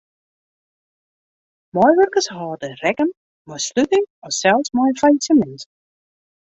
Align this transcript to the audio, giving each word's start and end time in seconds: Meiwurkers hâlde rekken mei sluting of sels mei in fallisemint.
Meiwurkers 1.75 2.27
hâlde 2.35 2.67
rekken 2.83 3.09
mei 3.47 3.59
sluting 3.67 4.05
of 4.25 4.31
sels 4.39 4.69
mei 4.75 4.87
in 4.91 4.99
fallisemint. 5.03 5.61